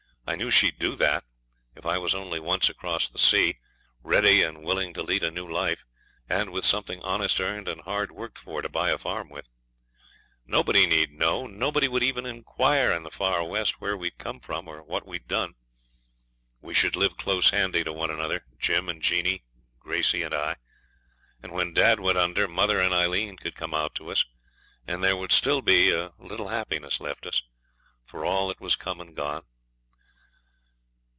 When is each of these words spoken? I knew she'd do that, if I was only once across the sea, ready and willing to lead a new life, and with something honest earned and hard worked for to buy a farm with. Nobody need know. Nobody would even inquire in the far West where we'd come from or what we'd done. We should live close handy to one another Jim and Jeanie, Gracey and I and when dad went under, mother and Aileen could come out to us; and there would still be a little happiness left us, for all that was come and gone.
I 0.27 0.35
knew 0.37 0.49
she'd 0.49 0.79
do 0.79 0.95
that, 0.95 1.25
if 1.75 1.85
I 1.85 1.97
was 1.97 2.15
only 2.15 2.39
once 2.39 2.69
across 2.69 3.09
the 3.09 3.19
sea, 3.19 3.57
ready 4.01 4.43
and 4.43 4.63
willing 4.63 4.93
to 4.93 5.03
lead 5.03 5.25
a 5.25 5.31
new 5.31 5.45
life, 5.45 5.83
and 6.29 6.53
with 6.53 6.63
something 6.63 7.01
honest 7.01 7.41
earned 7.41 7.67
and 7.67 7.81
hard 7.81 8.13
worked 8.13 8.37
for 8.37 8.61
to 8.61 8.69
buy 8.69 8.91
a 8.91 8.97
farm 8.97 9.27
with. 9.27 9.49
Nobody 10.45 10.85
need 10.85 11.11
know. 11.11 11.47
Nobody 11.47 11.89
would 11.89 12.01
even 12.01 12.25
inquire 12.25 12.93
in 12.93 13.03
the 13.03 13.11
far 13.11 13.43
West 13.43 13.81
where 13.81 13.97
we'd 13.97 14.17
come 14.17 14.39
from 14.39 14.69
or 14.69 14.81
what 14.83 15.05
we'd 15.05 15.27
done. 15.27 15.55
We 16.61 16.73
should 16.73 16.95
live 16.95 17.17
close 17.17 17.49
handy 17.49 17.83
to 17.83 17.91
one 17.91 18.09
another 18.11 18.45
Jim 18.57 18.87
and 18.87 19.01
Jeanie, 19.01 19.43
Gracey 19.81 20.23
and 20.23 20.33
I 20.33 20.55
and 21.43 21.51
when 21.51 21.73
dad 21.73 21.99
went 21.99 22.17
under, 22.17 22.47
mother 22.47 22.79
and 22.79 22.93
Aileen 22.93 23.35
could 23.35 23.55
come 23.55 23.73
out 23.73 23.95
to 23.95 24.09
us; 24.09 24.23
and 24.87 25.03
there 25.03 25.17
would 25.17 25.33
still 25.33 25.61
be 25.61 25.91
a 25.91 26.13
little 26.17 26.47
happiness 26.47 27.01
left 27.01 27.25
us, 27.25 27.41
for 28.05 28.23
all 28.23 28.47
that 28.47 28.61
was 28.61 28.77
come 28.77 29.01
and 29.01 29.13
gone. 29.13 29.43